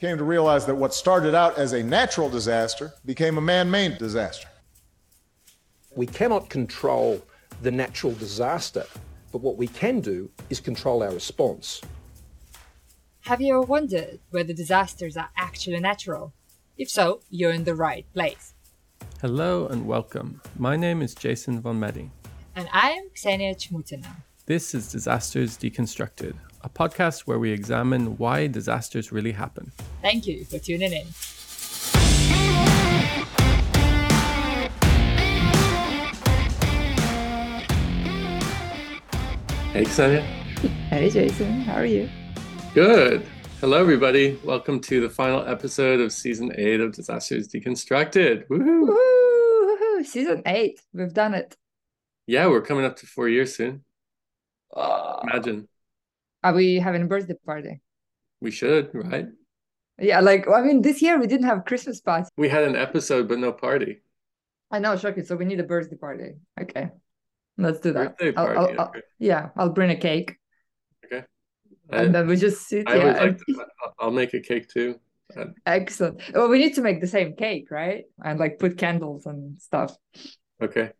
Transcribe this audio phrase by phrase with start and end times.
[0.00, 3.98] came to realize that what started out as a natural disaster became a man made
[3.98, 4.48] disaster.
[5.94, 7.24] We cannot control
[7.62, 8.84] the natural disaster,
[9.30, 11.80] but what we can do is control our response.
[13.20, 16.32] Have you ever wondered whether disasters are actually natural?
[16.76, 18.54] If so, you're in the right place.
[19.20, 20.42] Hello and welcome.
[20.58, 22.10] My name is Jason von Meding.
[22.56, 24.16] And I am Ksenia Chmutina.
[24.46, 26.34] This is Disasters Deconstructed,
[26.64, 29.70] a podcast where we examine why disasters really happen.
[30.00, 31.06] Thank you for tuning in.
[39.72, 40.22] Hey, Ksenia.
[40.88, 41.60] Hey, Jason.
[41.62, 42.08] How are you?
[42.72, 43.26] Good.
[43.60, 44.38] Hello, everybody.
[44.42, 48.46] Welcome to the final episode of season eight of Disasters Deconstructed.
[48.48, 48.88] Woohoo!
[48.88, 50.80] Woo-hoo, Season eight.
[50.94, 51.56] We've done it.
[52.26, 53.84] Yeah, we're coming up to four years soon.
[54.74, 55.68] Uh, Imagine.
[56.44, 57.80] Are we having a birthday party?
[58.40, 59.26] We should, right?
[59.98, 62.28] Yeah, like I mean, this year we didn't have Christmas party.
[62.36, 64.02] We had an episode, but no party.
[64.70, 65.24] I know, shocking.
[65.24, 66.30] So we need a birthday party.
[66.60, 66.90] Okay,
[67.56, 68.18] let's do that.
[68.18, 68.78] Birthday I'll- party.
[68.78, 70.36] I'll- I'll- yeah, I'll bring a cake,
[71.04, 71.24] okay.
[71.90, 72.88] and then we just sit.
[72.88, 73.66] I yeah, always like to,
[73.98, 75.00] I'll make a cake too.
[75.64, 76.20] excellent.
[76.34, 78.04] Well, we need to make the same cake, right?
[78.22, 79.96] And like put candles and stuff.
[80.60, 80.90] Okay.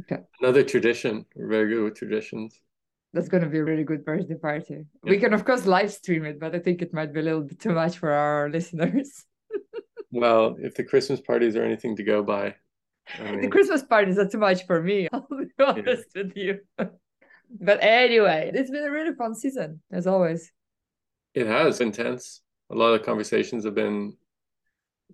[0.00, 0.22] Okay.
[0.40, 1.24] Another tradition.
[1.34, 2.60] We're very good with traditions.
[3.12, 4.84] That's going to be a really good birthday party.
[5.04, 5.10] Yeah.
[5.10, 7.42] We can, of course, live stream it, but I think it might be a little
[7.42, 9.24] bit too much for our listeners.
[10.12, 12.54] Well, if the Christmas parties are anything to go by,
[13.18, 15.08] I the Christmas parties are too much for me.
[15.12, 16.60] I'll be honest with you.
[16.78, 20.52] but anyway, it's been a really fun season, as always.
[21.34, 22.40] it has intense.
[22.70, 24.16] A lot of conversations have been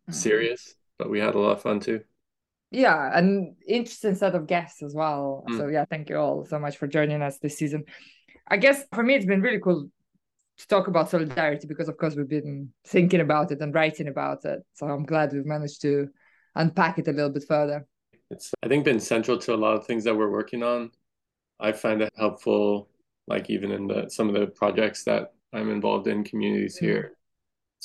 [0.08, 0.14] Mm.
[0.14, 2.00] serious, but we had a lot of fun too.
[2.72, 5.44] Yeah, and interesting set of guests as well.
[5.48, 5.58] Mm.
[5.58, 7.84] So yeah, thank you all so much for joining us this season.
[8.48, 9.90] I guess for me, it's been really cool
[10.56, 14.44] to talk about solidarity because, of course, we've been thinking about it and writing about
[14.46, 14.60] it.
[14.72, 16.08] So I'm glad we've managed to
[16.54, 17.86] unpack it a little bit further.
[18.30, 20.90] It's, I think, been central to a lot of things that we're working on.
[21.60, 22.88] I find it helpful,
[23.26, 26.80] like even in the some of the projects that I'm involved in, communities Mm.
[26.86, 27.12] here,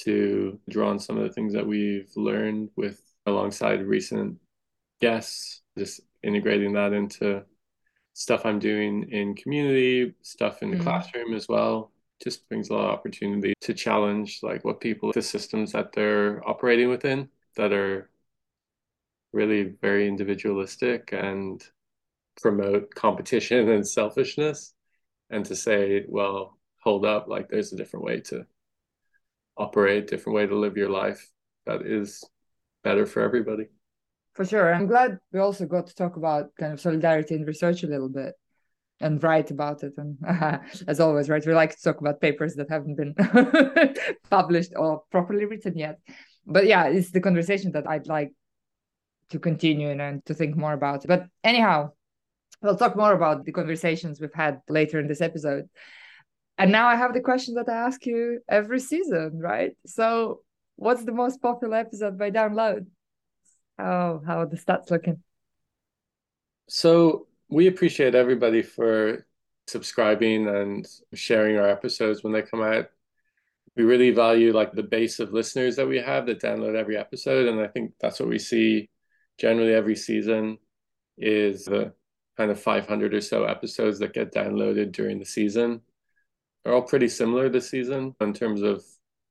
[0.04, 4.38] to draw on some of the things that we've learned with alongside recent
[5.00, 7.44] guests, just integrating that into
[8.14, 10.84] stuff I'm doing in community, stuff in the Mm.
[10.84, 11.92] classroom as well.
[12.24, 16.48] Just brings a lot of opportunity to challenge like what people, the systems that they're
[16.50, 18.10] operating within that are
[19.34, 21.64] really very individualistic and
[22.42, 24.74] promote competition and selfishness
[25.30, 28.46] and to say well hold up like there's a different way to
[29.58, 31.30] operate different way to live your life
[31.66, 32.24] that is
[32.84, 33.68] better for everybody
[34.38, 34.72] For sure.
[34.72, 38.08] I'm glad we also got to talk about kind of solidarity in research a little
[38.08, 38.36] bit
[39.00, 39.94] and write about it.
[39.98, 40.16] And
[40.88, 43.16] as always, right, we like to talk about papers that haven't been
[44.30, 45.98] published or properly written yet.
[46.46, 48.32] But yeah, it's the conversation that I'd like
[49.32, 51.08] to continue and to think more about.
[51.08, 51.94] But anyhow,
[52.62, 55.68] we'll talk more about the conversations we've had later in this episode.
[56.60, 59.76] And now I have the question that I ask you every season, right?
[59.88, 60.42] So,
[60.76, 62.86] what's the most popular episode by download?
[63.78, 65.24] How how are the stats looking?
[66.70, 69.26] so we appreciate everybody for
[69.68, 72.88] subscribing and sharing our episodes when they come out.
[73.78, 77.48] We really value like the base of listeners that we have that download every episode
[77.48, 78.90] and i think that's what we see
[79.38, 80.58] generally every season
[81.18, 81.94] is the
[82.38, 85.82] kind of 500 or so episodes that get downloaded during the season.
[86.64, 88.84] They're all pretty similar this season in terms of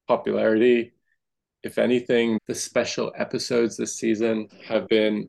[0.09, 0.93] popularity
[1.63, 5.29] if anything the special episodes this season have been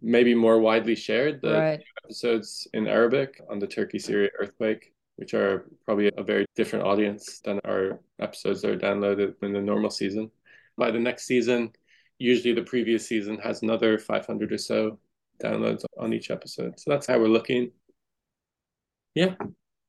[0.00, 1.80] maybe more widely shared the right.
[2.04, 7.40] episodes in Arabic on the Turkey Syria earthquake, which are probably a very different audience
[7.44, 10.30] than our episodes that are downloaded in the normal season.
[10.76, 11.72] By the next season,
[12.18, 14.98] usually the previous season has another 500 or so
[15.42, 16.78] downloads on each episode.
[16.78, 17.72] So that's how we're looking.
[19.14, 19.34] Yeah.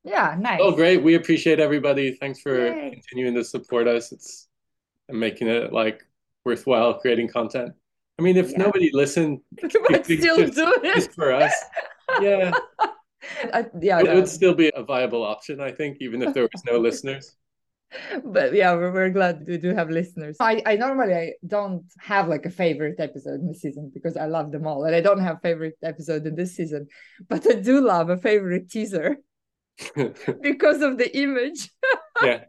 [0.04, 0.60] Yeah, nice.
[0.62, 1.04] Oh, great.
[1.04, 2.15] We appreciate everybody.
[2.15, 2.92] Thanks for Yay.
[2.92, 4.12] continuing to support us.
[4.12, 4.49] It's
[5.10, 6.02] and making it like
[6.46, 7.74] worthwhile creating content.
[8.18, 8.60] I mean, if Yeah.
[8.60, 9.72] nobody listened, but
[10.10, 10.96] it's still just- do it.
[10.96, 11.54] just for us,
[12.22, 12.52] yeah.
[13.54, 14.16] I, yeah, it no.
[14.16, 17.36] would still be a viable option, I think, even if there was no listeners.
[18.24, 20.38] but yeah, we're, we're glad we do have listeners.
[20.40, 24.26] I, I normally I don't have like a favorite episode in the season because I
[24.28, 26.88] love them all, and I don't have favorite episode in this season,
[27.28, 29.18] but I do love a favorite teaser
[30.42, 31.72] because of the image.
[32.24, 32.44] yeah,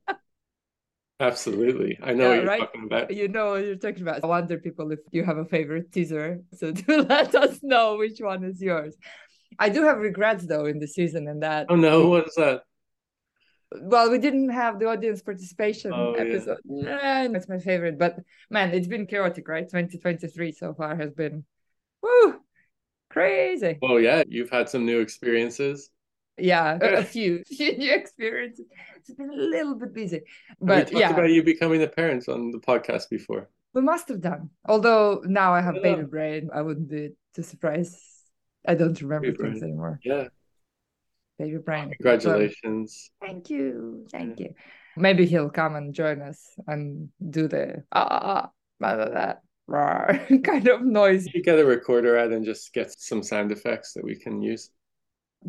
[1.20, 1.99] absolutely.
[2.02, 2.69] I know Yeah, what you're right?
[2.69, 3.11] talking about.
[3.11, 4.22] You know what you're talking about.
[4.22, 8.19] I wonder people if you have a favorite teaser, so do let us know which
[8.20, 8.94] one is yours.
[9.58, 12.64] I do have regrets though in the season, and that Oh no, what is that?
[13.72, 16.58] well, we didn't have the audience participation Oh, episode.
[16.64, 17.99] Yeah, it's my favorite.
[17.99, 18.16] But
[18.50, 19.69] man, it's been chaotic, right?
[19.69, 21.44] 2023 so far has been
[22.02, 22.40] woo
[23.11, 23.82] crazy.
[23.82, 25.90] Well, yeah, you've had some new experiences.
[26.38, 28.66] Yeah, a, a few few new experiences.
[29.00, 30.20] It's been a little bit busy.
[30.61, 33.49] we But talked yeah, about you becoming a parent on the podcast before.
[33.75, 34.50] we must have done.
[34.67, 35.82] Although now I have Yeah.
[35.82, 37.97] baby brain, I wouldn't be too surprised.
[38.67, 39.70] I don't remember Baby things brain.
[39.73, 40.00] anymore.
[40.05, 40.29] Yeah,
[41.38, 41.88] Baby brain.
[41.88, 43.11] So- congratulations.
[43.20, 44.06] Thank you.
[44.12, 44.55] Thank you.
[44.97, 48.50] Maybe he'll come and join us and do the ah ah
[48.85, 49.37] ah
[49.67, 50.12] blah,
[50.44, 51.26] kind of noise.
[51.32, 54.70] You get a recorder out and just get some sound effects that we can use.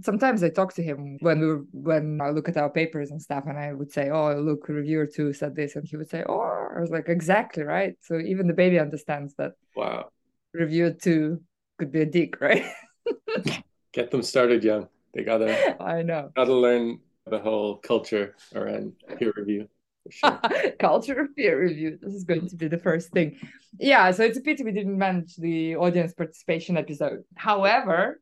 [0.02, 3.22] Sometimes I talk to him when we were, when I look at our papers and
[3.22, 6.24] stuff, and I would say, "Oh, look, reviewer two said this," and he would say,
[6.28, 6.40] "Oh,"
[6.76, 10.12] I was like, "Exactly right." So even the baby understands that Wow.
[10.54, 11.42] reviewer two
[11.78, 12.66] could be a dick, right?
[13.94, 14.88] Get them started young.
[15.14, 16.32] They gotta I know.
[16.36, 19.68] gotta learn the whole culture around peer review.
[20.10, 20.40] Sure.
[20.80, 22.00] culture of peer review.
[22.02, 23.38] This is going to be the first thing.
[23.78, 27.24] Yeah, so it's a pity we didn't manage the audience participation episode.
[27.36, 28.20] However,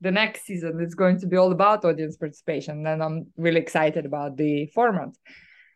[0.00, 4.06] the next season is going to be all about audience participation, and I'm really excited
[4.06, 5.10] about the format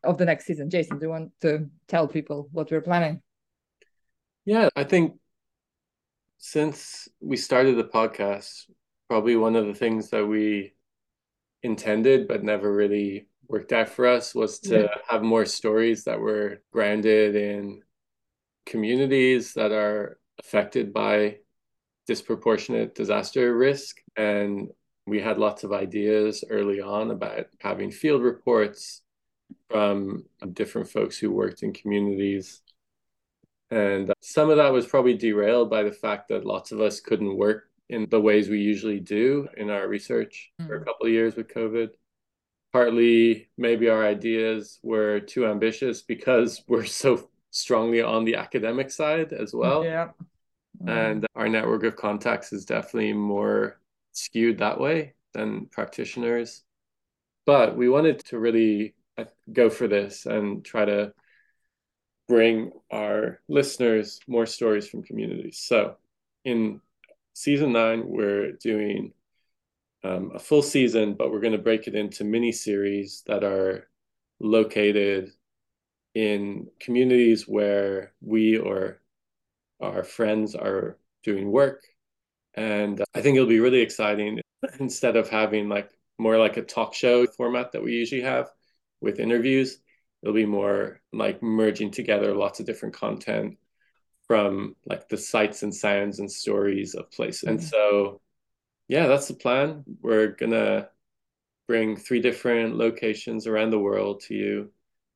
[0.05, 0.71] of the next season.
[0.71, 3.21] Jason, do you want to tell people what we're planning?
[4.45, 5.15] Yeah, I think
[6.39, 8.69] since we started the podcast,
[9.09, 10.75] probably one of the things that we
[11.63, 14.95] intended but never really worked out for us was to Yeah.
[15.09, 17.83] have more stories that were grounded in
[18.67, 21.39] communities that are affected by
[22.07, 23.99] disproportionate disaster risk.
[24.17, 24.71] And
[25.07, 29.03] we had lots of ideas early on about having field reports
[29.71, 32.63] from different folks who worked in communities.
[33.71, 37.01] And uh, some of that was probably derailed by the fact that lots of us
[37.01, 40.85] couldn't work in the ways we usually do in our research for a Mm.
[40.87, 41.91] couple of years with COVID.
[42.73, 49.33] Partly, maybe our ideas were too ambitious because we're so strongly on the academic side
[49.33, 49.85] as well.
[49.85, 50.09] yeah.
[50.89, 53.81] And our network of contacts is definitely more
[54.13, 56.63] skewed that way than practitioners.
[57.47, 61.13] But we wanted to really uh, go for this and try to
[62.29, 65.59] bring our listeners more stories from communities.
[65.59, 65.97] So
[66.45, 66.81] in
[67.35, 69.13] season nine, we're doing
[70.05, 73.89] um, a full season, but we're going to break it into mini series that are
[74.41, 75.33] located
[76.15, 79.02] in communities where we or
[79.83, 81.85] our friends are doing work.
[82.55, 84.41] And I think it'll be really exciting
[84.81, 88.51] instead of having like more like a talk show format that we usually have
[89.01, 89.79] with interviews.
[90.23, 93.59] It'll be more like merging together lots of different content
[94.27, 97.43] from like the sights and sounds and stories of places.
[97.45, 97.67] And mm-hmm.
[97.67, 98.21] so,
[98.89, 99.85] yeah, that's the plan.
[100.01, 100.89] We're gonna
[101.67, 104.71] bring three different locations around the world to you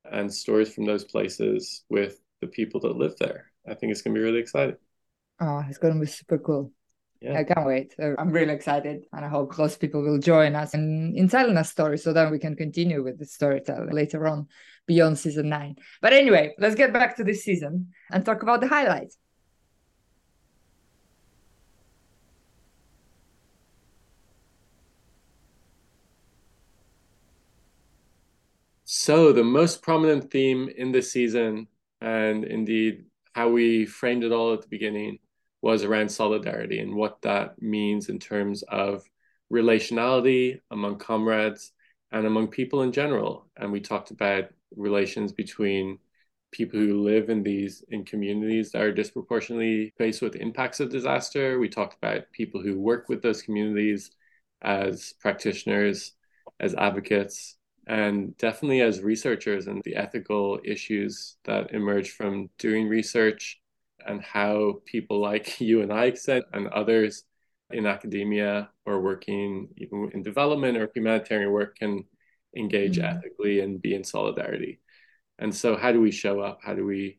[0.05, 3.53] and stories from those places with the people that live there.
[3.69, 4.77] I think it's gonna be really exciting.
[5.41, 6.73] Oh, it's going to be super cool.
[7.21, 7.39] Yeah.
[7.39, 7.95] I can't wait.
[8.01, 11.29] Uh, I'm really excited, and I hope lots of people will join us in, in
[11.29, 14.49] telling us stories so that we can continue with the storytelling later on
[14.87, 15.77] beyond season nine.
[16.01, 19.19] But anyway, let's get back to this season and talk about the highlights.
[28.85, 31.67] So the most prominent theme in this season,
[32.01, 35.19] and indeed how we framed it all at the beginning,
[35.61, 39.05] was around solidarity and what that means in terms of
[39.53, 41.73] relationality among comrades
[42.13, 43.47] and among people in general.
[43.59, 45.99] And we talked about relations between
[46.51, 51.59] people who live in these in communities that are disproportionately faced with impacts of disaster.
[51.59, 54.13] We talked about people who work with those communities
[54.63, 56.13] as practitioners,
[56.59, 63.61] as advocates, and definitely as researchers and the ethical issues that emerge from doing research
[64.07, 67.25] and how people like you and I said and others
[67.71, 72.05] in academia or working even in development or humanitarian work can
[72.57, 73.05] engage Mhm.
[73.05, 74.81] ethically and be in solidarity.
[75.39, 76.61] And so how do we show up?
[76.63, 77.19] How do we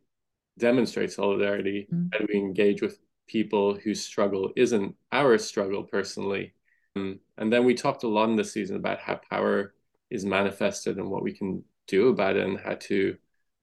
[0.57, 1.89] demonstrate solidarity?
[1.91, 2.09] Mm.
[2.11, 6.53] How do we engage with people whose struggle isn't our struggle personally?
[6.95, 9.73] Um, and then we talked a lot in this season about how power
[10.09, 13.17] is manifested and what we can do about it and how to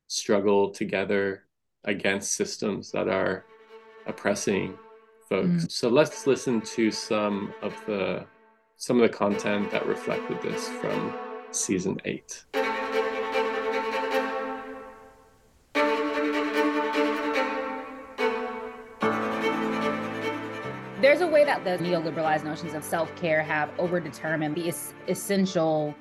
[0.06, 1.44] struggle together
[1.84, 3.44] against systems that are
[4.06, 4.78] oppressing
[5.28, 5.64] folks.
[5.64, 5.70] Mm.
[5.70, 8.26] So let's listen to some of the
[8.76, 11.14] some of the content that reflected this from
[11.52, 12.44] season 8.
[21.00, 25.94] There's a way that the neoliberalized notions of self care have overdetermined the es- essential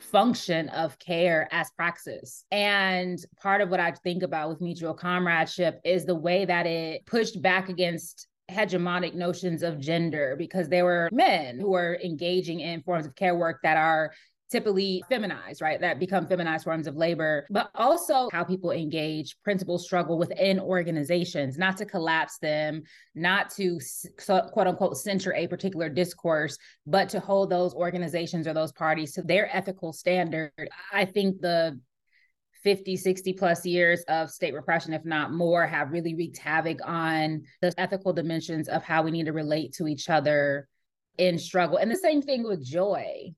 [0.00, 2.44] function of care as praxis.
[2.50, 7.06] And part of what I think about with mutual comradeship is the way that it
[7.06, 12.82] pushed back against hegemonic notions of gender because there were men who were engaging in
[12.82, 14.12] forms of care work that are
[14.50, 15.80] typically feminized, right?
[15.80, 21.56] That become feminized forms of labor, but also how people engage principles struggle within organizations,
[21.56, 22.82] not to collapse them,
[23.14, 23.78] not to
[24.18, 29.22] quote unquote censor a particular discourse, but to hold those organizations or those parties to
[29.22, 30.52] their ethical standard.
[30.92, 31.80] I think the
[32.62, 37.42] 50, 60 plus years of state repression, if not more, have really wreaked havoc on
[37.62, 40.68] the ethical dimensions of how we need to relate to each other
[41.16, 41.78] in struggle.
[41.78, 43.32] And the same thing with joy.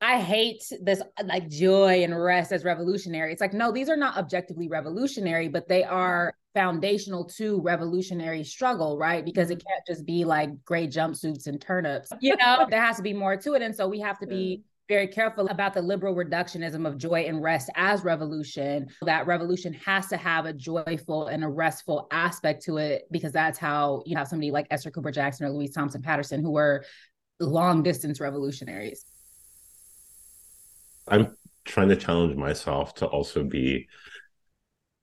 [0.00, 3.32] I hate this like joy and rest as revolutionary.
[3.32, 8.98] It's like, no, these are not objectively revolutionary, but they are foundational to revolutionary struggle,
[8.98, 9.24] right?
[9.24, 9.68] Because it mm-hmm.
[9.68, 12.10] can't just be like gray jumpsuits and turnips.
[12.20, 13.62] You know, there has to be more to it.
[13.62, 14.64] And so we have to be mm.
[14.86, 18.88] very careful about the liberal reductionism of joy and rest as revolution.
[19.00, 23.58] That revolution has to have a joyful and a restful aspect to it because that's
[23.58, 26.84] how you have somebody like Esther Cooper Jackson or Louise Thompson Patterson who were
[27.40, 29.06] long distance revolutionaries.
[31.08, 33.88] I'm trying to challenge myself to also be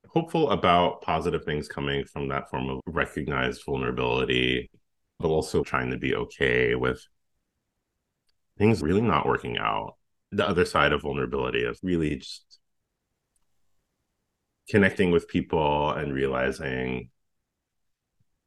[0.07, 4.69] hopeful about positive things coming from that form of recognized vulnerability,
[5.19, 7.05] but also trying to be okay with
[8.57, 9.95] things really not working out.
[10.31, 12.59] The other side of vulnerability is really just
[14.69, 17.09] connecting with people and realizing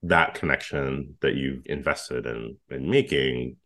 [0.03, 3.57] that connection that you've invested in in making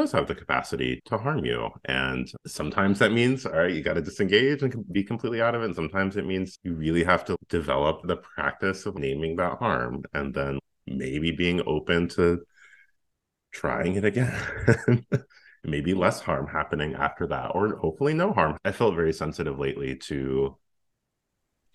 [0.00, 1.68] does have the capacity to harm you.
[1.84, 5.62] And sometimes that means, all right, you got to disengage and be completely out of
[5.62, 5.66] it.
[5.66, 10.02] And sometimes it means you really have to develop the practice of naming that harm
[10.14, 12.40] and then maybe being open to
[13.52, 14.34] trying it again.
[15.64, 18.56] maybe less harm happening after that, or hopefully no harm.
[18.64, 20.56] I felt very sensitive lately to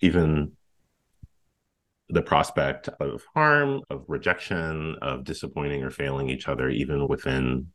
[0.00, 0.52] even
[2.08, 7.68] the prospect of harm, of rejection, of disappointing or failing each other, even within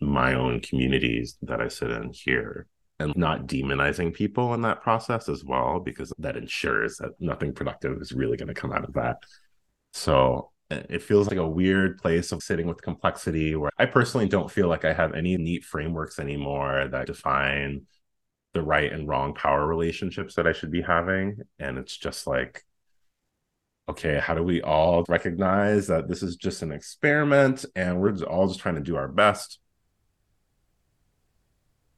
[0.00, 2.66] my own communities that I sit in here
[2.98, 8.00] and not demonizing people in that process as well, because that ensures that nothing productive
[8.00, 9.18] is really going to come out of that.
[9.92, 14.50] So it feels like a weird place of sitting with complexity where I personally don't
[14.50, 17.86] feel like I have any neat frameworks anymore that define
[18.52, 21.38] the right and wrong power relationships that I should be having.
[21.58, 22.64] And it's just like,
[23.88, 28.46] okay, how do we all recognize that this is just an experiment and we're all
[28.46, 29.58] just trying to do our best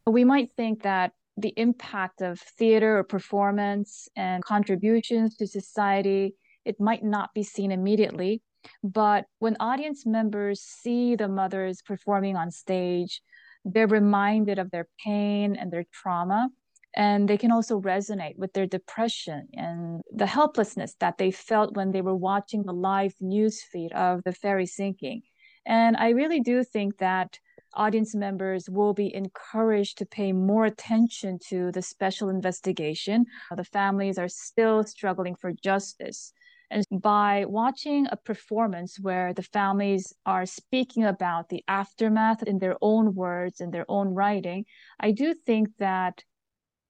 [0.07, 6.79] we might think that the impact of theater or performance and contributions to society it
[6.79, 8.41] might not be seen immediately.
[8.85, 13.23] But when audience members see the mothers performing on stage
[13.65, 16.49] they're reminded of their pain and their trauma
[16.95, 21.93] and they can also resonate with their depression and the helplessness that they felt when
[21.93, 25.23] they were watching the live news feed of the ferry sinking.
[25.65, 27.39] And i really do think that
[27.75, 33.27] audience members will be encouraged to pay more attention to the special investigation.
[33.51, 36.33] Uh, the families are still struggling for justice.
[36.71, 42.77] And by watching a performance where the families are speaking about the aftermath in their
[42.81, 44.65] own words, and their own writing,
[44.99, 46.25] I do think that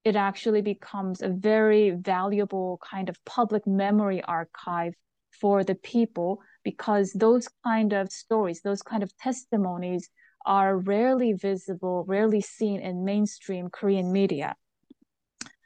[0.05, 4.95] it actually becomes a very valuable kind of public memory archive
[5.41, 10.09] for the people because those kind of stories, those kind of testimonies
[10.45, 14.55] are rarely visible, rarely seen in mainstream Korean media.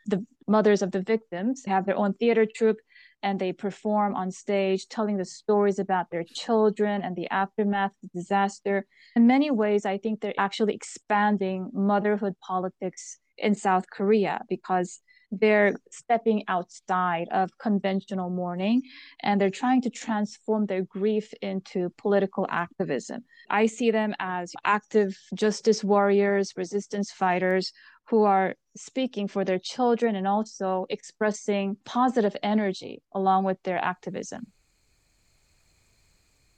[0.06, 2.78] The mothers of the victims have their own theater troupe
[3.22, 8.10] and they perform on stage telling the stories about their children and the aftermath of
[8.12, 8.86] the disaster.
[9.16, 15.00] In many ways, I think they're actually expanding motherhood politics in South Korea because
[15.32, 18.82] they're stepping outside of conventional mourning
[19.20, 23.24] and they're trying to transform their grief into political activism.
[23.50, 27.72] I see them as active justice warriors, resistance fighters
[28.08, 34.46] who are speaking for their children and also expressing positive energy along with their activism.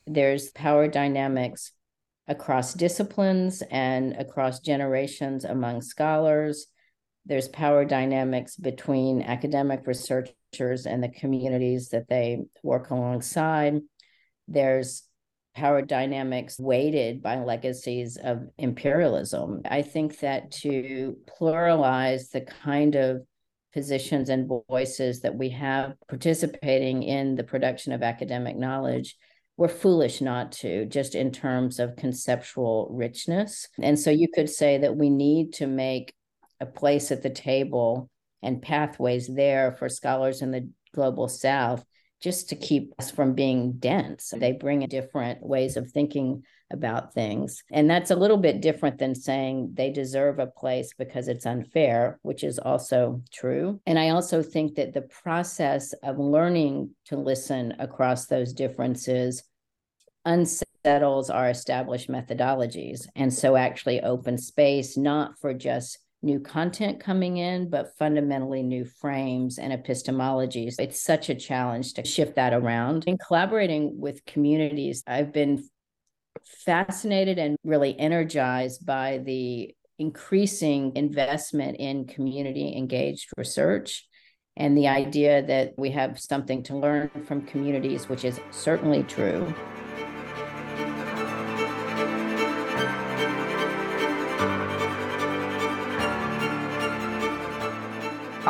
[0.07, 1.73] There's power dynamics
[2.27, 6.67] across disciplines and across generations among scholars
[7.29, 13.81] there's power dynamics between academic researchers and the communities that they work alongside.
[14.49, 15.05] There's
[15.55, 19.63] power dynamics weighted by legacies of imperialism.
[19.69, 23.23] I think that to pluralize the kind of
[23.75, 29.17] positions and voices that we have participating in the production of academic knowledge
[29.59, 33.67] we're foolish not to, just in terms of conceptual richness.
[33.83, 36.15] And so you could say that we need to make
[36.61, 38.11] a place at the table
[38.43, 41.85] and pathways there for scholars in the global south
[42.21, 44.33] just to keep us from being dense.
[44.37, 47.63] They bring different ways of thinking about things.
[47.71, 52.19] And that's a little bit different than saying they deserve a place because it's unfair,
[52.23, 53.81] which is also true.
[53.87, 59.45] And I also think that the process of learning to listen across those differences
[60.25, 63.07] unsettles our established methodologies.
[63.17, 68.85] And so actually open space, not for just new content coming in, but fundamentally new
[68.85, 70.75] frames and epistemologies.
[70.79, 73.05] It's such a challenge to shift that around.
[73.07, 75.63] In collaborating with communities, I've been
[76.45, 84.07] fascinated and really energized by the increasing investment in community engaged research
[84.57, 89.55] and the idea that we have something to learn from communities, which is certainly true.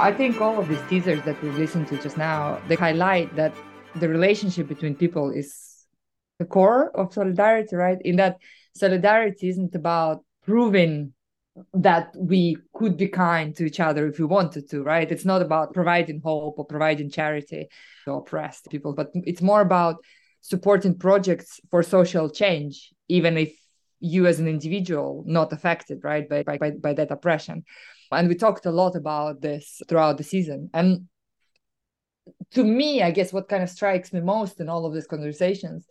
[0.00, 3.54] I think all of these teasers that we've listened to just now, they highlight that
[3.96, 5.86] the relationship between people is
[6.38, 7.98] the core of solidarity, right?
[8.02, 8.38] In that
[8.74, 11.12] solidarity isn't about proving
[11.74, 15.10] that we could be kind to each other if we wanted to, right?
[15.10, 17.66] It's not about providing hope or providing charity
[18.04, 19.96] to oppressed people, but it's more about
[20.40, 23.52] supporting projects for social change, even if
[24.00, 27.64] you as an individual not affected, right, by, by, by that oppression.
[28.10, 30.70] And we talked a lot about this throughout the season.
[30.72, 31.08] And
[32.52, 35.86] to me, I guess what kind of strikes me most in all of these conversations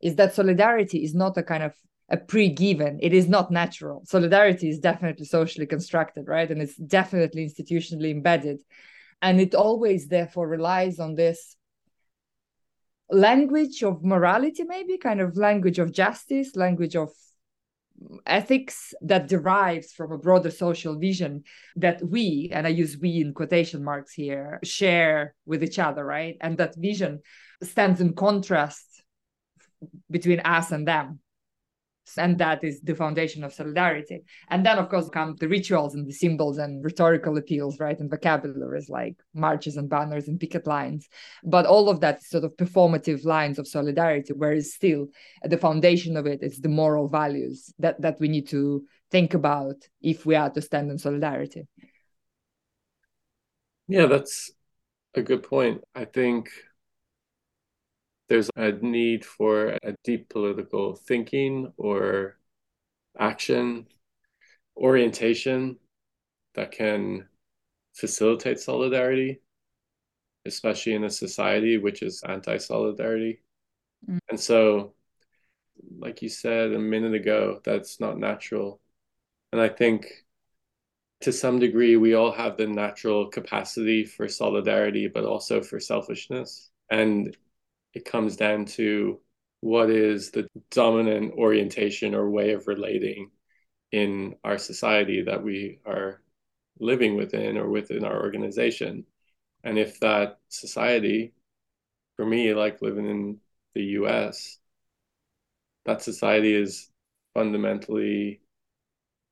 [0.00, 1.74] is that solidarity is not a kind of
[2.08, 2.98] a pre-given.
[3.00, 4.02] It is not natural.
[4.04, 6.50] Solidarity is definitely socially constructed right?
[6.50, 8.60] And it's definitely institutionally embedded.
[9.22, 11.56] And it always therefore relies on this
[13.10, 17.10] language of morality maybe kind of language of justice language of
[18.26, 21.44] ethics that derives from a broader social vision
[21.76, 26.36] that we and i use we in quotation marks here share with each other right?
[26.40, 27.20] And that vision
[27.62, 29.02] stands in contrast
[30.10, 31.20] between us and them
[32.16, 34.22] and that is the foundation of solidarity.
[34.50, 38.10] And then of course come the rituals and the symbols and rhetorical appeals right and
[38.10, 41.08] vocabularies like marches and banners and picket lines.
[41.44, 45.08] But all of that sort of performative lines of solidarity whereas still
[45.42, 49.34] at the foundation of it is the moral values that that we need to think
[49.34, 51.66] about if we are to stand in solidarity.
[53.88, 54.50] Yeah that's
[55.14, 55.82] a good point.
[55.94, 56.48] I think
[58.32, 62.38] there's a need for a deep political thinking or
[63.20, 63.86] action
[64.74, 65.76] orientation
[66.54, 67.28] that can
[67.92, 69.42] facilitate solidarity,
[70.46, 73.42] especially in a society which is anti solidarity.
[74.08, 74.18] Mm.
[74.30, 74.94] And so,
[75.98, 78.80] like you said a minute ago, that's not natural.
[79.52, 80.06] And I think
[81.20, 86.70] to some degree, we all have the natural capacity for solidarity, but also for selfishness.
[86.88, 87.36] And
[87.94, 89.20] it comes down to
[89.60, 93.30] what is the dominant orientation or way of relating
[93.92, 96.22] in our society that we are
[96.80, 99.04] living within or within our organization.
[99.62, 101.34] And if that society,
[102.16, 103.40] for me, like living in
[103.74, 104.58] the US,
[105.84, 106.90] that society is
[107.34, 108.40] fundamentally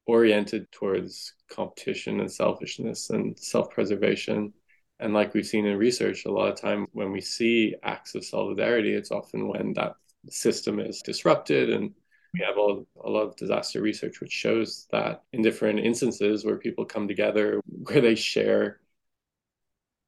[0.06, 4.52] oriented towards competition and selfishness and self preservation
[5.00, 8.24] and like we've seen in research, a lot of time when we see acts of
[8.24, 9.94] solidarity, it's often when that
[10.28, 11.70] system is disrupted.
[11.70, 11.92] And
[12.34, 16.58] we have a, a lot of disaster research which shows that in different instances where
[16.58, 18.80] people come together, where they share,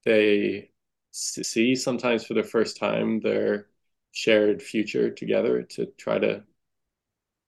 [0.05, 0.71] they
[1.13, 3.67] see sometimes for the first time their
[4.13, 6.43] shared future together to try to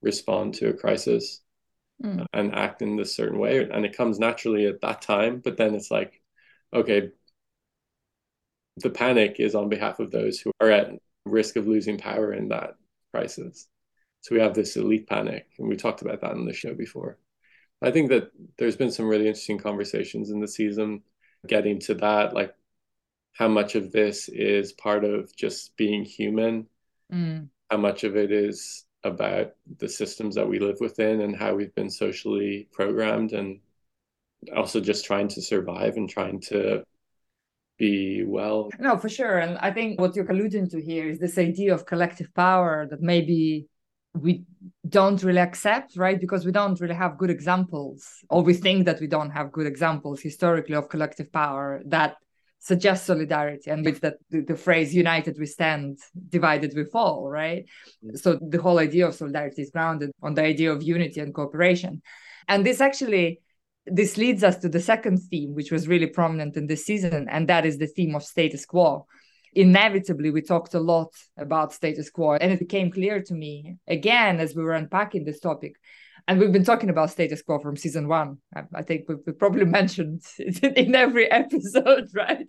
[0.03, 1.41] respond to a crisis
[2.03, 2.25] mm.
[2.33, 3.59] and act in this certain way.
[3.59, 6.21] And it comes naturally at that time, but then it's like,
[6.73, 7.11] okay,
[8.79, 10.91] the panic is on behalf of those who are at
[11.25, 12.77] risk of losing power in that
[13.13, 13.69] crisis.
[14.23, 17.19] So we have this elite panic, and we talked about that on the show before.
[17.83, 21.03] I think that there's been some really interesting conversations in the season
[21.47, 22.55] getting to that, like
[23.33, 26.67] how much of this is part of just being human,
[27.13, 27.49] mm.
[27.71, 31.75] how much of it is about the systems that we live within and how we've
[31.75, 33.61] been socially programmed and
[34.57, 36.83] also just trying to survive and trying to
[37.79, 38.71] be well.
[38.79, 39.39] No, for sure.
[39.39, 43.01] And I think what you're alluding to here is this idea of collective power that
[43.01, 43.67] maybe
[44.15, 44.45] we
[44.89, 46.21] don't really accept, right?
[46.21, 49.67] Because we don't really have good examples, or we think that we don't have good
[49.67, 52.17] examples historically of collective power that
[52.61, 53.71] suggest solidarity.
[53.71, 57.67] And with that, the, the phrase united we stand, divided we fall, right?
[58.05, 58.17] Mm-hmm.
[58.17, 62.01] So the whole idea of solidarity is grounded on the idea of unity and cooperation.
[62.49, 63.41] And this actually
[63.87, 67.49] this leads us to the second theme, which was really prominent in this season, and
[67.49, 69.07] that is the theme of status quo.
[69.53, 74.41] Inevitably, we talked a lot about status quo, and it became clear to me again
[74.41, 75.77] as we were unpacking this topic.
[76.27, 78.39] And we've been talking about status quo from season one.
[78.57, 82.49] I, I think we, we probably mentioned it in every episode, right?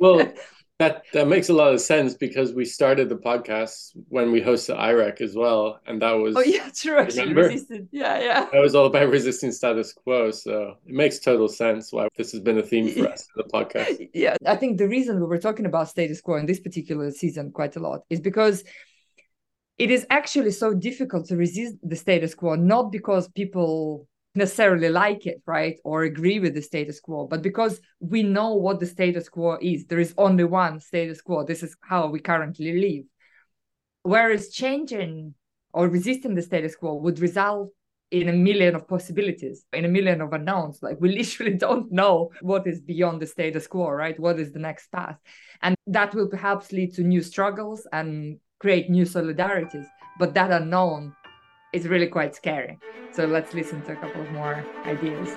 [0.00, 0.32] Well,
[0.82, 4.78] that that makes a lot of sense because we started the podcast when we hosted
[4.78, 7.04] IREC as well, and that was oh yeah, true.
[7.04, 7.88] Resisted.
[7.92, 8.48] Yeah, yeah.
[8.52, 12.40] That was all about resisting status quo, so it makes total sense why this has
[12.40, 14.08] been a theme for us in the podcast.
[14.14, 17.52] Yeah, I think the reason we were talking about status quo in this particular season
[17.52, 18.64] quite a lot is because
[19.78, 25.26] it is actually so difficult to resist the status quo, not because people necessarily like
[25.26, 25.78] it, right?
[25.84, 29.86] Or agree with the status quo, but because we know what the status quo is.
[29.86, 31.44] There is only one status quo.
[31.44, 33.04] This is how we currently live.
[34.02, 35.34] Whereas changing
[35.72, 37.70] or resisting the status quo would result
[38.10, 40.82] in a million of possibilities, in a million of unknowns.
[40.82, 44.18] Like we literally don't know what is beyond the status quo, right?
[44.20, 45.18] What is the next path?
[45.62, 49.86] And that will perhaps lead to new struggles and create new solidarities.
[50.18, 51.14] But that unknown
[51.72, 52.78] is really quite scary.
[53.12, 55.36] So let's listen to a couple of more ideas.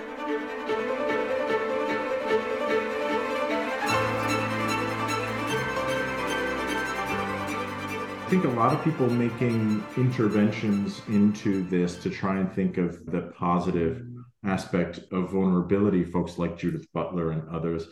[8.26, 13.06] I think a lot of people making interventions into this to try and think of
[13.06, 14.02] the positive
[14.44, 17.88] aspect of vulnerability, folks like Judith Butler and others,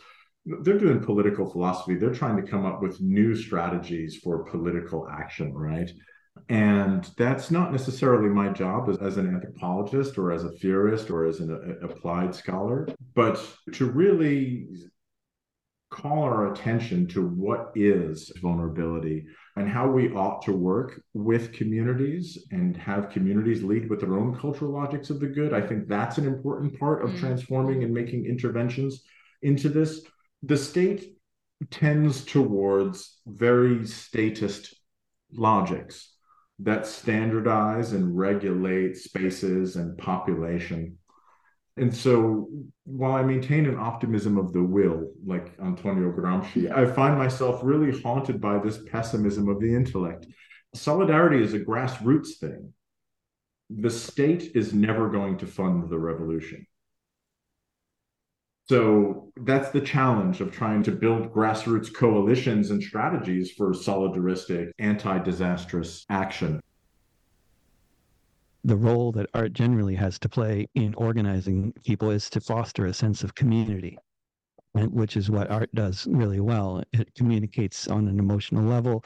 [0.46, 1.96] they're doing political philosophy.
[1.96, 5.90] They're trying to come up with new strategies for political action, right?
[6.50, 11.26] And that's not necessarily my job as, as, an anthropologist or as a theorist or
[11.26, 13.44] as an a, applied scholar, but
[13.74, 14.68] to really
[15.90, 22.46] call our attention to what is vulnerability and how we ought to work with communities
[22.52, 25.54] and have communities lead with their own cultural logics of the good.
[25.54, 27.20] I think that's an important part of mm.
[27.20, 29.04] transforming and making interventions
[29.44, 30.02] into this.
[30.42, 31.16] The state
[31.70, 34.74] tends towards very statist
[35.32, 36.13] logics
[36.60, 40.98] that standardize and regulate spaces and population.
[41.78, 42.50] And so
[42.84, 48.00] while I maintain an optimism of the will, like Antonio Gramsci, I find myself really
[48.02, 50.28] haunted by this pessimism of the intellect.
[50.76, 52.74] Solidarity is a grassroots thing.
[53.70, 56.68] The state is never going to fund the revolution.
[58.66, 65.20] So that's the challenge of trying to build grassroots coalitions and strategies for solidaristic, anti
[65.20, 66.62] disastrous action.
[68.64, 72.94] The role that art generally has to play in organizing people is to foster a
[72.94, 73.98] sense of community,
[74.74, 76.82] which is what art does really well.
[76.94, 79.04] It communicates on an emotional level.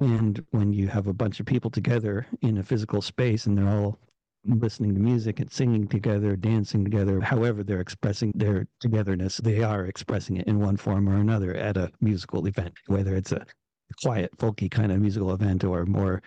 [0.00, 3.66] And when you have a bunch of people together in a physical space and they're
[3.70, 3.98] all
[4.44, 9.86] listening to music and singing together, dancing together, however they're expressing their togetherness, they are
[9.86, 13.44] expressing it in one form or another at a musical event, whether it's a
[14.02, 16.22] quiet, folky kind of musical event or more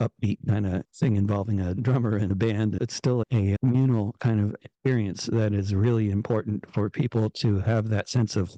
[0.00, 2.78] upbeat kind of thing involving a drummer and a band.
[2.80, 7.88] It's still a communal kind of experience that is really important for people to have
[7.90, 8.54] that sense of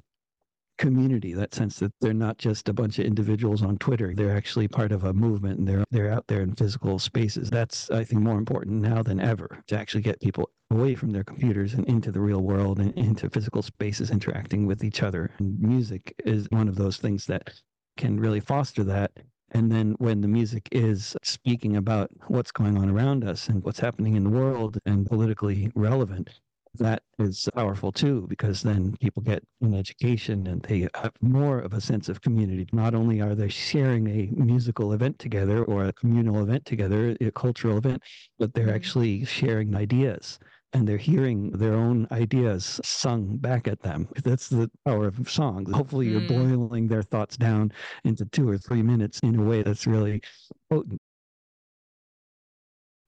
[0.79, 4.13] community, that sense that they're not just a bunch of individuals on Twitter.
[4.15, 7.49] They're actually part of a movement and they're they're out there in physical spaces.
[7.49, 11.23] That's I think more important now than ever to actually get people away from their
[11.23, 15.29] computers and into the real world and into physical spaces interacting with each other.
[15.37, 17.61] And music is one of those things that
[17.97, 19.11] can really foster that.
[19.51, 23.79] And then when the music is speaking about what's going on around us and what's
[23.79, 26.29] happening in the world and politically relevant,
[26.79, 31.73] that is powerful too, because then people get an education and they have more of
[31.73, 32.67] a sense of community.
[32.73, 37.31] Not only are they sharing a musical event together or a communal event together, a
[37.31, 38.01] cultural event,
[38.39, 38.75] but they're mm-hmm.
[38.75, 40.39] actually sharing ideas
[40.73, 44.07] and they're hearing their own ideas sung back at them.
[44.23, 45.71] That's the power of songs.
[45.73, 46.27] Hopefully, you're mm.
[46.27, 47.71] boiling their thoughts down
[48.03, 50.21] into two or three minutes in a way that's really
[50.69, 51.01] potent.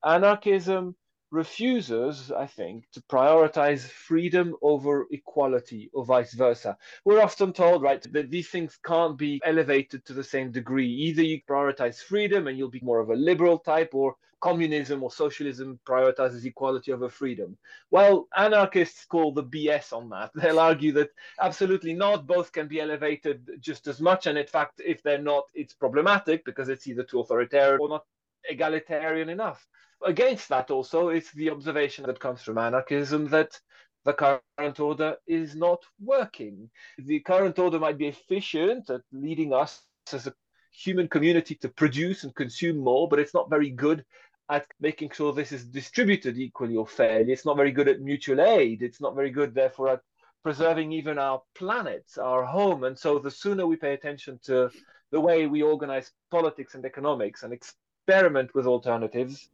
[0.04, 0.96] Anarchism
[1.32, 6.78] refuses, I think, to prioritize freedom over equality or vice versa.
[7.06, 10.90] We're often told, right, that these things can't be elevated to the same degree.
[10.90, 15.12] Either you prioritize freedom and you'll be more of a liberal type, or communism or
[15.12, 17.58] socialism prioritizes equality over freedom.
[17.92, 20.32] Well, anarchists call the BS on that.
[20.36, 24.28] They'll argue that absolutely not, both can be elevated just as much.
[24.28, 28.06] And in fact, if they're not, it's problematic because it's either too authoritarian or not
[28.50, 29.68] egalitarian enough
[30.06, 33.60] against that also is the observation that comes from anarchism that
[34.04, 36.70] the current order is not working.
[36.98, 40.34] The current order might be efficient at leading us as a
[40.72, 44.04] human community to produce and consume more, but it's not very good
[44.50, 47.32] at making sure this is distributed equally or fairly.
[47.32, 48.82] It's not very good at mutual aid.
[48.82, 50.02] It's not very good, therefore, at
[50.44, 52.84] preserving even our planet, our home.
[52.84, 54.70] And so the sooner we pay attention to
[55.12, 59.50] the way we organize politics and economics and experiment with alternatives.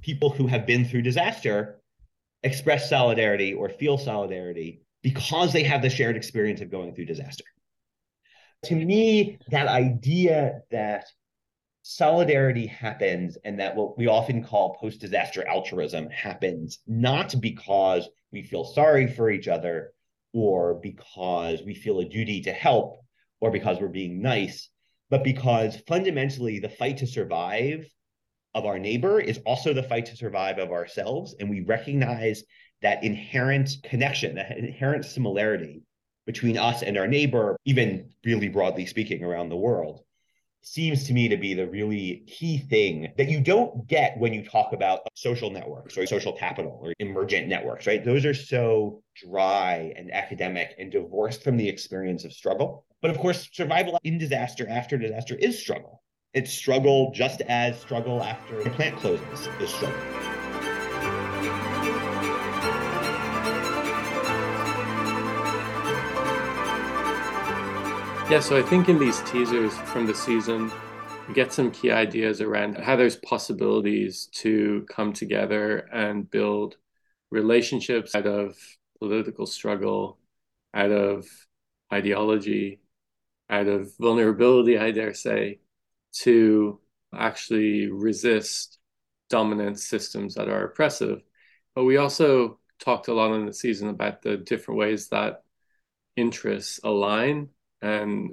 [0.00, 1.80] People who have been through disaster
[2.42, 7.44] express solidarity or feel solidarity because they have the shared experience of going through disaster.
[8.64, 11.06] To me, that idea that
[11.82, 18.42] solidarity happens and that what we often call post disaster altruism happens not because we
[18.42, 19.92] feel sorry for each other
[20.32, 23.00] or because we feel a duty to help
[23.40, 24.68] or because we're being nice,
[25.08, 27.86] but because fundamentally the fight to survive
[28.54, 31.34] of our neighbor is also the fight to survive of ourselves.
[31.38, 32.42] And we recognize
[32.82, 35.82] that inherent connection, that inherent similarity
[36.26, 40.00] between us and our neighbor, even really broadly speaking around the world,
[40.62, 44.44] seems to me to be the really key thing that you don't get when you
[44.44, 48.04] talk about social networks or social capital or emergent networks, right?
[48.04, 52.84] Those are so dry and academic and divorced from the experience of struggle.
[53.00, 55.99] But of course, survival in disaster after disaster is struggle.
[56.32, 59.98] It's struggle just as struggle after a plant closes is struggle.
[68.30, 70.70] Yeah, so I think in these teasers from the season,
[71.26, 76.76] we get some key ideas around how there's possibilities to come together and build
[77.32, 78.56] relationships out of
[79.00, 80.20] political struggle,
[80.74, 81.26] out of
[81.92, 82.78] ideology,
[83.48, 85.58] out of vulnerability, I dare say,
[86.12, 86.80] to
[87.14, 88.78] actually resist
[89.28, 91.22] dominant systems that are oppressive.
[91.74, 95.44] But we also talked a lot in the season about the different ways that
[96.16, 97.48] interests align
[97.82, 98.30] and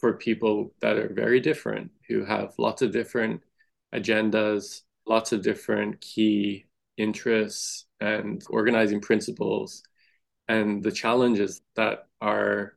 [0.00, 3.42] for people that are very different, who have lots of different
[3.94, 9.82] agendas, lots of different key interests and organizing principles,
[10.48, 12.76] and the challenges that are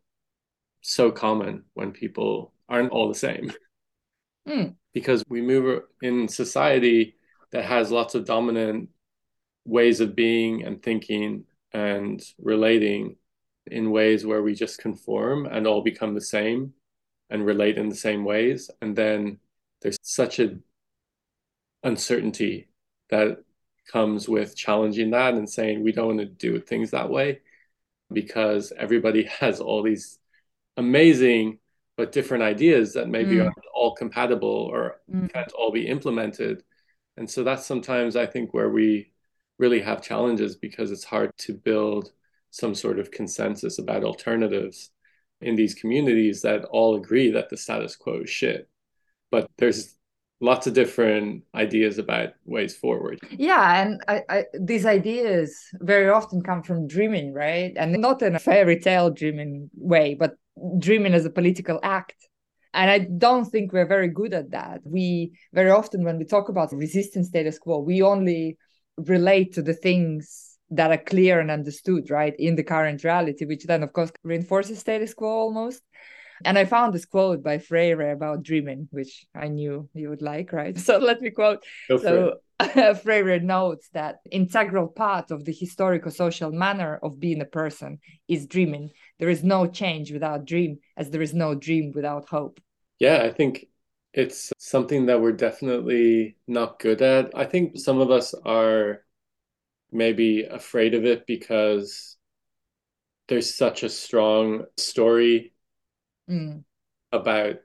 [0.81, 3.51] so common when people aren't all the same.
[4.47, 4.75] Mm.
[4.93, 7.15] Because we move in society
[7.51, 8.89] that has lots of dominant
[9.65, 13.15] ways of being and thinking and relating
[13.67, 16.73] in ways where we just conform and all become the same
[17.29, 19.37] and relate in the same ways and then
[19.81, 20.57] there's such a
[21.83, 22.67] uncertainty
[23.09, 23.37] that
[23.91, 27.39] comes with challenging that and saying we don't want to do things that way
[28.11, 30.19] because everybody has all these
[30.77, 31.59] amazing
[32.01, 33.43] but different ideas that maybe mm.
[33.43, 35.31] aren't all compatible or mm.
[35.31, 36.63] can't all be implemented
[37.17, 39.11] and so that's sometimes i think where we
[39.61, 42.11] really have challenges because it's hard to build
[42.49, 44.89] some sort of consensus about alternatives
[45.39, 48.67] in these communities that all agree that the status quo is shit.
[49.29, 49.95] But there's
[50.41, 53.19] lots of different ideas about ways forward.
[53.29, 57.71] Yeah, and I, I, these ideas very often come from dreaming, right?
[57.75, 60.35] And not in a fairy tale dreaming way, but
[60.79, 62.15] dreaming as a political act.
[62.73, 64.81] And I don't think we're very good at that.
[64.85, 68.57] We very often, when we talk about resistance status quo, we only
[68.97, 73.65] relate to the things that are clear and understood, right, in the current reality, which
[73.65, 75.81] then, of course, reinforces status quo almost.
[76.45, 80.51] And I found this quote by Freire about dreaming, which I knew you would like,
[80.53, 80.77] right?
[80.87, 81.63] So let me quote.
[81.89, 82.33] Go so
[83.03, 88.47] Freire notes that integral part of the historical social manner of being a person is
[88.47, 88.91] dreaming.
[89.19, 92.59] There is no change without dream, as there is no dream without hope.
[92.99, 93.67] Yeah, I think
[94.13, 97.31] it's something that we're definitely not good at.
[97.35, 99.03] I think some of us are
[99.91, 102.17] maybe afraid of it because
[103.27, 105.53] there's such a strong story
[106.29, 106.63] mm.
[107.11, 107.57] about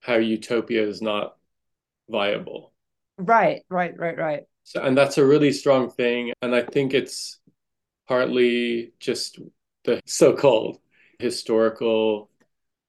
[0.00, 1.36] how utopia is not
[2.08, 2.72] viable.
[3.18, 4.42] Right, right, right, right.
[4.64, 6.32] So, and that's a really strong thing.
[6.40, 7.40] And I think it's
[8.06, 9.38] partly just
[9.84, 10.78] the so called
[11.18, 12.30] historical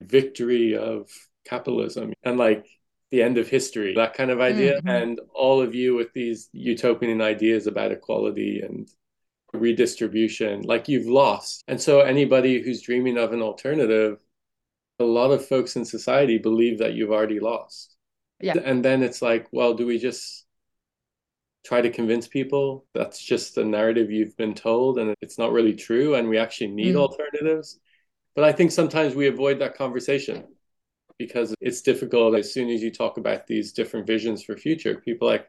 [0.01, 1.09] victory of
[1.45, 2.13] capitalism.
[2.23, 2.65] And like
[3.11, 4.77] the end of history, that kind of idea.
[4.77, 4.87] Mm-hmm.
[4.87, 8.87] And all of you with these utopian ideas about equality and
[9.53, 11.63] redistribution, like you've lost.
[11.67, 14.19] And so anybody who's dreaming of an alternative,
[14.99, 17.95] a lot of folks in society believe that you've already lost.
[18.41, 18.55] Yeah.
[18.63, 20.45] And then it's like, well, do we just
[21.65, 25.73] try to convince people that's just the narrative you've been told and it's not really
[25.73, 26.99] true and we actually need mm.
[26.99, 27.79] alternatives?
[28.35, 30.45] But I think sometimes we avoid that conversation
[31.19, 35.27] because it's difficult as soon as you talk about these different visions for future people
[35.27, 35.47] like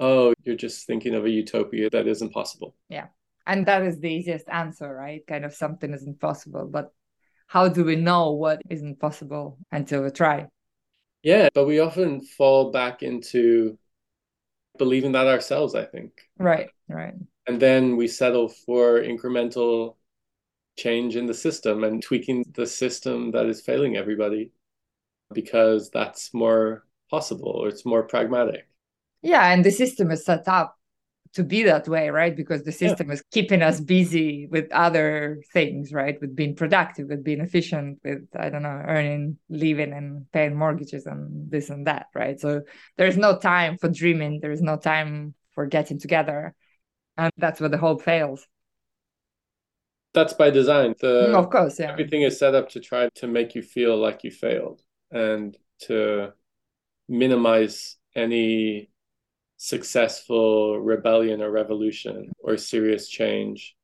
[0.00, 3.06] oh you're just thinking of a utopia that isn't possible yeah
[3.46, 6.92] and that is the easiest answer right kind of something isn't possible but
[7.46, 10.46] how do we know what isn't possible until we try
[11.22, 13.78] Yeah, but we often fall back into
[14.78, 16.12] believing that ourselves, I think.
[16.38, 17.14] Right, right.
[17.46, 19.96] And then we settle for incremental
[20.78, 24.52] change in the system and tweaking the system that is failing everybody
[25.34, 28.66] because that's more possible or it's more pragmatic.
[29.22, 30.78] Yeah, and the system is set up
[31.34, 32.36] to be that way, right?
[32.36, 33.14] Because the system yeah.
[33.14, 36.20] is keeping us busy with other things, right?
[36.20, 41.06] With being productive, with being efficient, with, I don't know, earning, living, and paying mortgages
[41.06, 42.38] and this and that, right?
[42.40, 42.62] So
[42.96, 46.54] there's no time for dreaming, there's no time for getting together.
[47.16, 48.44] And that's where the hope fails.
[50.12, 50.94] That's by design.
[51.00, 51.92] The, mm, of course, yeah.
[51.92, 56.32] Everything is set up to try to make you feel like you failed and to
[57.08, 58.89] minimize any
[59.62, 63.76] successful rebellion or revolution or serious change,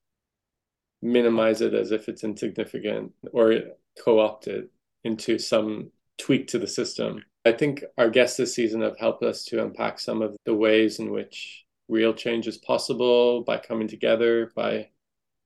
[1.02, 3.60] minimize it as if it's insignificant or
[4.02, 4.70] co opted
[5.04, 7.22] into some tweak to the system.
[7.44, 10.98] I think our guests this season have helped us to unpack some of the ways
[10.98, 14.88] in which real change is possible by coming together, by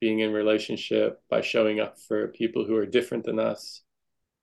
[0.01, 3.83] being in relationship, by showing up for people who are different than us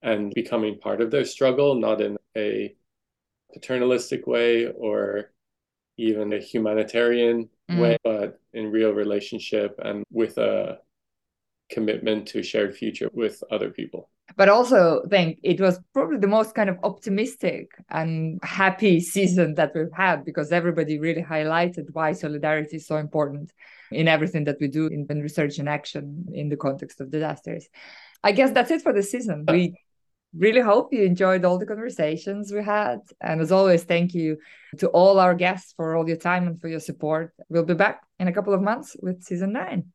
[0.02, 2.76] and becoming part of their struggle, not in a
[3.54, 5.32] paternalistic way or
[5.98, 7.80] even a humanitarian mm.
[7.80, 10.80] way, but in real relationship and with a
[11.70, 14.10] commitment to shared future with other people.
[14.36, 19.72] But also think it was probably the most kind of optimistic and happy season that
[19.74, 23.54] we've had because everybody really highlighted why solidarity is so important
[23.92, 27.68] in everything that we do in, in research and action in the context of disasters.
[28.24, 29.46] I guess that's it for the season.
[29.48, 29.76] We
[30.38, 33.00] really hope you enjoyed all the conversations we had.
[33.22, 34.38] And as always, thank you
[34.78, 37.34] to all our guests for all your time and for your support.
[37.50, 39.92] We'll be back in a couple of months with season nine.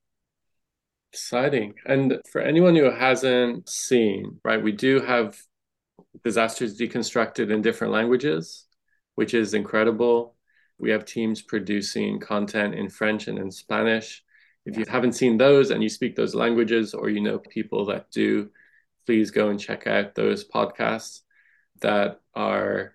[1.12, 1.74] Exciting.
[1.86, 5.38] And for anyone who hasn't seen, right, we do have
[6.24, 8.66] disasters deconstructed in different languages,
[9.14, 10.36] which is incredible.
[10.78, 14.24] We have teams producing content in French and in Spanish.
[14.64, 18.10] If you haven't seen those and you speak those languages, or you know people that
[18.10, 18.50] do,
[19.06, 21.20] please go and check out those podcasts
[21.80, 22.94] that are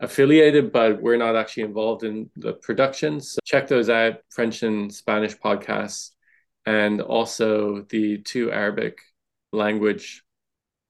[0.00, 3.20] affiliated, but we're not actually involved in the production.
[3.20, 6.10] So check those out French and Spanish podcasts,
[6.66, 8.98] and also the two Arabic
[9.52, 10.22] language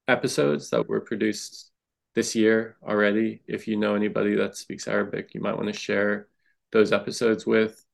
[0.09, 1.71] episodes that were produced
[2.15, 3.43] this year already.
[3.47, 6.29] If you know anybody that speaks Arabic, you might want to share
[6.73, 7.85] those episodes with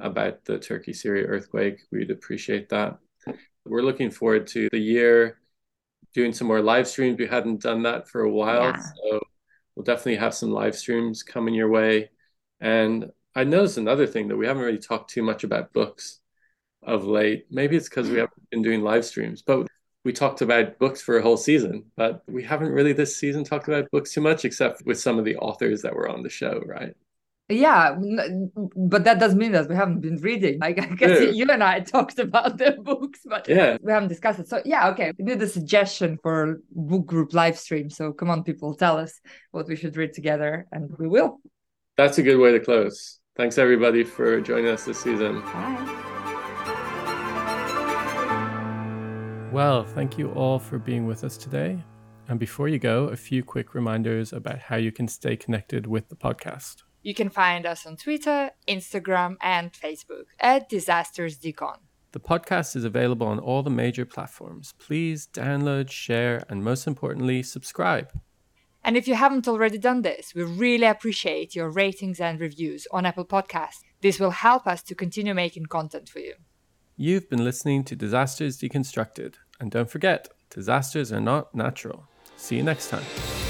[0.00, 1.80] about the Turkey Syria earthquake.
[1.92, 2.98] We'd appreciate that.
[3.64, 5.38] We're looking forward to the year
[6.14, 7.18] doing some more live streams.
[7.18, 8.70] We hadn't done that for a while.
[8.70, 8.80] Yeah.
[8.80, 9.20] So
[9.74, 12.10] we'll definitely have some live streams coming your way.
[12.60, 16.20] And I noticed another thing that we haven't really talked too much about books
[16.82, 17.46] of late.
[17.50, 19.66] Maybe it's because we haven't been doing live streams, but
[20.04, 23.68] we talked about books for a whole season, but we haven't really this season talked
[23.68, 26.62] about books too much, except with some of the authors that were on the show,
[26.66, 26.94] right?
[27.48, 27.94] Yeah
[28.74, 30.58] but that doesn't mean that we haven't been reading.
[30.60, 31.28] Like i guess yeah.
[31.30, 33.76] you and i talked about the books but yeah.
[33.82, 34.48] we haven't discussed it.
[34.48, 35.12] So yeah okay.
[35.18, 37.90] We need a suggestion for book group live stream.
[37.90, 41.40] So come on people tell us what we should read together and we will.
[41.96, 43.20] That's a good way to close.
[43.36, 45.42] Thanks everybody for joining us this season.
[45.42, 46.00] Bye.
[49.52, 51.78] Well thank you all for being with us today.
[52.26, 56.08] And before you go a few quick reminders about how you can stay connected with
[56.08, 61.78] the podcast you can find us on Twitter, Instagram, and Facebook at Disasters Decon.
[62.10, 64.72] The podcast is available on all the major platforms.
[64.78, 68.10] Please download, share, and most importantly, subscribe.
[68.82, 73.06] And if you haven't already done this, we really appreciate your ratings and reviews on
[73.06, 73.80] Apple Podcasts.
[74.00, 76.34] This will help us to continue making content for you.
[76.96, 79.34] You've been listening to Disasters Deconstructed.
[79.60, 82.06] And don't forget, disasters are not natural.
[82.36, 83.43] See you next time.